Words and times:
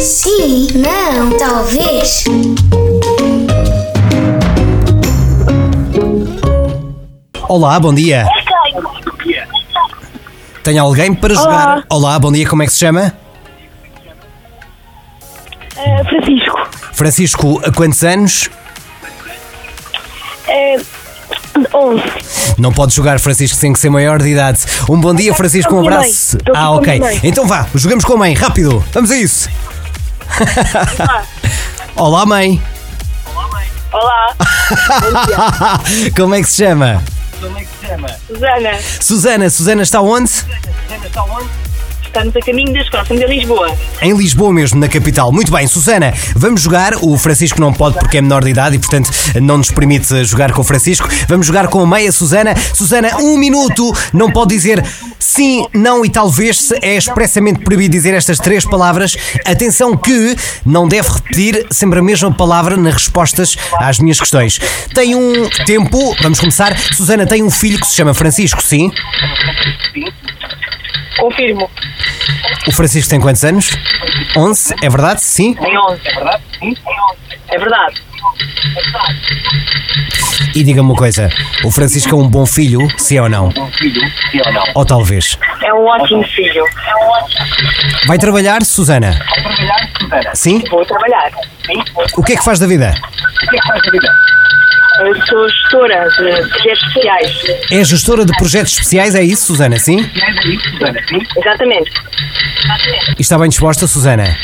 Sim, 0.00 0.68
não, 0.76 1.36
talvez. 1.36 2.24
Olá, 7.46 7.78
bom 7.78 7.92
dia. 7.92 8.26
Tem 10.64 10.78
alguém 10.78 11.12
para 11.12 11.34
jogar? 11.34 11.84
Olá, 11.90 12.18
bom 12.18 12.32
dia, 12.32 12.48
como 12.48 12.62
é 12.62 12.66
que 12.66 12.72
se 12.72 12.78
chama? 12.78 13.12
Eh, 15.76 16.04
Francisco. 16.04 16.68
Francisco, 16.92 17.60
a 17.62 17.70
quantos 17.70 18.02
anos? 18.02 18.48
É, 20.48 20.80
11. 21.74 22.02
Não 22.56 22.72
pode 22.72 22.94
jogar, 22.94 23.20
Francisco, 23.20 23.60
tem 23.60 23.70
que 23.70 23.78
ser 23.78 23.90
maior 23.90 24.22
de 24.22 24.30
idade. 24.30 24.60
Um 24.88 24.98
bom 24.98 25.14
dia, 25.14 25.34
Francisco, 25.34 25.74
um 25.74 25.80
abraço. 25.80 26.38
Ah, 26.54 26.70
ok. 26.70 27.02
Então 27.22 27.46
vá, 27.46 27.66
jogamos 27.74 28.02
com 28.06 28.14
a 28.14 28.16
mãe, 28.16 28.32
rápido. 28.32 28.82
Vamos 28.92 29.10
a 29.10 29.16
isso. 29.16 29.50
Olá, 31.96 32.24
mãe. 32.26 32.62
Olá, 33.92 34.34
Como 36.16 36.34
é 36.34 36.42
que 36.42 36.48
se 36.48 36.64
chama? 36.64 37.02
Susana. 38.26 38.80
Susana, 39.00 39.50
Susana 39.50 39.82
está 39.82 40.00
onde? 40.00 40.32
Estamos 42.10 42.34
a 42.34 42.40
caminho 42.40 42.72
da 42.72 42.80
escola, 42.80 43.04
estamos 43.04 43.22
em 43.22 43.28
Lisboa. 43.28 43.78
Em 44.02 44.16
Lisboa 44.16 44.52
mesmo, 44.52 44.80
na 44.80 44.88
capital. 44.88 45.30
Muito 45.30 45.52
bem, 45.52 45.64
Susana, 45.68 46.12
vamos 46.34 46.60
jogar. 46.60 46.96
O 47.02 47.16
Francisco 47.16 47.60
não 47.60 47.72
pode 47.72 48.00
porque 48.00 48.18
é 48.18 48.20
menor 48.20 48.42
de 48.42 48.50
idade 48.50 48.74
e, 48.74 48.78
portanto, 48.80 49.08
não 49.40 49.58
nos 49.58 49.70
permite 49.70 50.24
jogar 50.24 50.50
com 50.50 50.60
o 50.60 50.64
Francisco. 50.64 51.08
Vamos 51.28 51.46
jogar 51.46 51.68
com 51.68 51.78
a 51.78 51.86
meia 51.86 52.10
Susana. 52.10 52.52
Susana, 52.74 53.16
um 53.18 53.38
minuto, 53.38 53.96
não 54.12 54.28
pode 54.28 54.52
dizer 54.56 54.84
sim, 55.20 55.64
não 55.72 56.04
e 56.04 56.10
talvez. 56.10 56.72
É 56.82 56.96
expressamente 56.96 57.60
proibido 57.60 57.92
dizer 57.92 58.12
estas 58.12 58.38
três 58.38 58.64
palavras. 58.64 59.16
Atenção 59.46 59.96
que 59.96 60.34
não 60.66 60.88
deve 60.88 61.08
repetir 61.08 61.64
sempre 61.70 62.00
a 62.00 62.02
mesma 62.02 62.32
palavra 62.32 62.76
nas 62.76 62.94
respostas 62.94 63.56
às 63.78 64.00
minhas 64.00 64.18
questões. 64.18 64.58
Tem 64.92 65.14
um 65.14 65.48
tempo, 65.64 66.12
vamos 66.20 66.40
começar. 66.40 66.76
Susana 66.92 67.24
tem 67.24 67.40
um 67.44 67.50
filho 67.50 67.78
que 67.78 67.86
se 67.86 67.94
chama 67.94 68.12
Francisco, 68.14 68.60
sim? 68.60 68.90
Confirmo. 71.20 71.70
O 72.66 72.72
Francisco 72.72 73.10
tem 73.10 73.20
quantos 73.20 73.44
anos? 73.44 73.70
11, 74.36 74.74
é 74.82 74.88
verdade? 74.88 75.22
Sim? 75.22 75.54
Tem 75.54 75.78
11. 75.78 76.00
É 76.06 76.14
verdade? 76.14 76.42
Sim. 76.58 76.74
É 77.48 77.58
verdade. 77.58 78.02
E 80.54 80.62
diga-me 80.64 80.88
uma 80.88 80.96
coisa: 80.96 81.28
o 81.64 81.70
Francisco 81.70 82.10
é 82.10 82.14
um 82.18 82.28
bom 82.28 82.44
filho, 82.46 82.86
sim 82.98 83.18
ou 83.18 83.28
não? 83.28 83.52
Ou 84.74 84.84
talvez. 84.84 85.38
É 85.62 85.72
um 85.72 85.84
ótimo 85.84 86.22
filho. 86.24 86.64
Vai 88.06 88.18
trabalhar, 88.18 88.62
Susana? 88.64 89.18
Sim? 90.34 90.62
Vou 90.70 90.84
trabalhar. 90.84 91.30
Sim. 91.66 91.82
O 92.16 92.22
que 92.22 92.32
é 92.32 92.36
que 92.36 92.44
faz 92.44 92.58
da 92.58 92.66
vida? 92.66 92.94
Eu 95.00 95.26
sou 95.26 95.48
gestora 95.48 96.08
de 96.08 96.48
projetos 96.48 96.92
sociais. 96.92 97.42
É 97.72 97.84
gestora 97.84 98.24
de 98.24 98.32
projetos 98.36 98.72
especiais, 98.72 99.14
é 99.14 99.22
isso, 99.22 99.46
Susana? 99.46 99.78
Sim? 99.78 99.98
Exatamente. 101.36 101.90
E 103.18 103.20
está 103.22 103.38
bem 103.38 103.48
disposta, 103.48 103.86
Susana? 103.86 104.36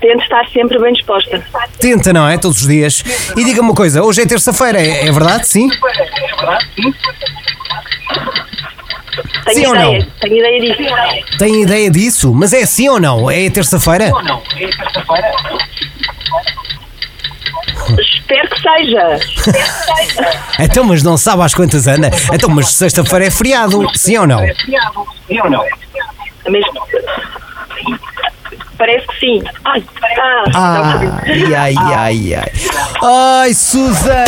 Tento 0.00 0.22
estar 0.22 0.46
sempre 0.50 0.78
bem 0.78 0.92
disposta. 0.92 1.42
Tenta, 1.78 2.12
não 2.12 2.28
é? 2.28 2.38
Todos 2.38 2.60
os 2.62 2.66
dias. 2.68 3.02
E 3.36 3.44
diga-me 3.44 3.68
uma 3.68 3.74
coisa: 3.74 4.02
hoje 4.02 4.22
é 4.22 4.26
terça-feira, 4.26 4.80
é, 4.80 5.06
é 5.06 5.12
verdade? 5.12 5.46
Sim? 5.46 5.68
Tenho 9.44 9.54
Sim 9.54 9.66
ou 9.66 9.74
ideia. 9.74 9.98
não? 9.98 10.06
Tenho 10.20 10.36
ideia 10.38 10.60
disso. 10.60 11.38
Tem 11.38 11.62
ideia 11.62 11.90
disso? 11.90 12.34
Mas 12.34 12.52
é 12.52 12.64
sim 12.64 12.88
ou 12.88 13.00
não? 13.00 13.30
É 13.30 13.50
terça-feira? 13.50 14.10
Espero 18.30 18.48
que 18.48 18.60
seja. 18.60 19.14
Espero 19.16 19.58
que 19.58 20.12
seja. 20.12 20.40
Então, 20.60 20.84
mas 20.84 21.02
não 21.02 21.16
sabe 21.16 21.42
às 21.42 21.52
quantas 21.52 21.88
anda? 21.88 22.10
Então, 22.32 22.48
mas 22.48 22.68
sexta-feira 22.68 23.26
é 23.26 23.30
feriado, 23.30 23.90
sim 23.96 24.16
ou 24.18 24.26
não? 24.26 24.40
Mesmo. 26.48 26.72
Parece 28.78 29.06
que 29.08 29.18
sim. 29.18 29.42
Ai, 29.64 29.84
ah, 30.54 30.76
não 30.78 30.92
sabia. 30.92 31.12
Ai, 31.26 31.54
ai, 31.54 31.74
ai, 31.94 32.34
ai. 32.34 32.52
Ai, 33.02 33.52
Susana! 33.54 34.24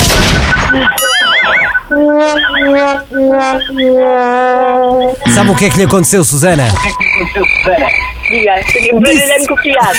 Sabe 5.32 5.50
o 5.50 5.54
que 5.54 5.66
é 5.66 5.70
que 5.70 5.76
lhe 5.78 5.84
aconteceu, 5.84 6.24
Susana? 6.24 6.64
Diga, 6.64 7.88
baralhando 9.00 9.46
com 9.46 9.54
o 9.54 9.56
criado. 9.56 9.98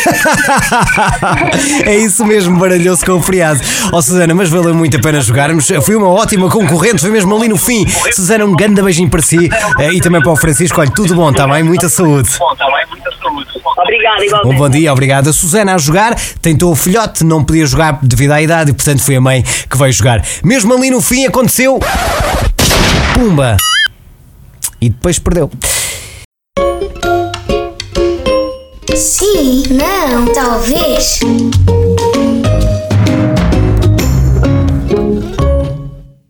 é 1.86 1.96
isso 1.98 2.26
mesmo, 2.26 2.58
baralhou-se 2.58 3.06
com 3.06 3.14
o 3.14 3.22
feriado. 3.22 3.60
Ó 3.92 4.02
Susana, 4.02 4.34
mas 4.34 4.50
valeu 4.50 4.74
muito 4.74 4.98
a 4.98 5.00
pena 5.00 5.22
jogarmos. 5.22 5.68
Foi 5.84 5.96
uma 5.96 6.10
ótima 6.10 6.50
concorrente, 6.50 7.02
foi 7.02 7.12
mesmo 7.12 7.36
ali 7.36 7.48
no 7.48 7.58
fim. 7.58 7.86
Susana, 8.12 8.46
um 8.46 8.56
grande 8.56 8.82
beijinho 8.82 9.10
para 9.10 9.22
si 9.22 9.50
eh, 9.80 9.94
e 9.94 10.02
também 10.02 10.22
para 10.22 10.32
o 10.32 10.36
Francisco. 10.36 10.80
Olha, 10.80 10.92
tudo 10.92 11.16
bom, 11.16 11.30
está 11.30 11.48
bem? 11.48 11.64
Muita 11.64 11.90
saúde. 11.90 12.30
Obrigada, 13.76 14.48
Um 14.48 14.56
bom 14.56 14.70
dia, 14.70 14.92
obrigado. 14.92 15.30
A 15.30 15.34
Susana 15.34 15.76
a 15.76 15.78
jogar, 15.78 16.16
tentou 16.42 16.72
o 16.72 16.76
filhote, 16.76 17.24
não 17.24 17.44
podia 17.44 17.66
jogar 17.66 18.00
devido 18.02 18.32
à 18.32 18.42
idade 18.42 18.72
e, 18.72 18.74
portanto, 18.74 19.02
foi 19.02 19.16
a 19.16 19.22
mãe 19.22 19.44
que 19.44 19.78
veio 19.78 19.92
jogar. 19.92 20.22
Mesmo 20.44 20.74
ali 20.74 20.90
no 20.90 21.02
fim 21.02 21.26
aconteceu. 21.26 21.80
Pumba! 23.14 23.58
E 24.80 24.90
depois 24.90 25.18
perdeu. 25.20 25.50
Sim, 28.96 29.64
não, 29.72 30.26
talvez. 30.34 31.20